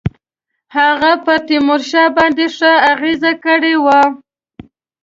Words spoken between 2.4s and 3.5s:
ښه اغېزه